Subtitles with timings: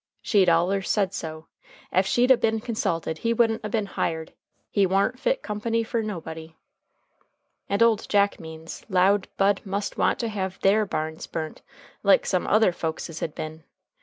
[0.23, 1.45] She'd allers said so.
[1.91, 4.33] Ef she'd a been consulted he wouldn't a been hired.
[4.71, 6.55] He warn't fit company fer nobody."
[7.69, 11.61] And old Jack Means 'lowed Bud must want to have their barns burnt
[12.01, 13.63] like some other folkses had been.